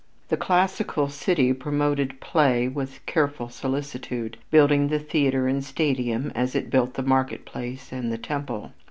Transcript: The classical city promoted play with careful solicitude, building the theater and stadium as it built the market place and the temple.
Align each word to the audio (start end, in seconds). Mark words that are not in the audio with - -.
The 0.29 0.35
classical 0.35 1.09
city 1.09 1.53
promoted 1.53 2.19
play 2.19 2.67
with 2.67 3.05
careful 3.05 3.49
solicitude, 3.49 4.37
building 4.49 4.87
the 4.87 4.97
theater 4.97 5.47
and 5.47 5.63
stadium 5.63 6.31
as 6.33 6.55
it 6.55 6.71
built 6.71 6.95
the 6.95 7.03
market 7.03 7.45
place 7.45 7.91
and 7.91 8.11
the 8.11 8.17
temple. 8.17 8.71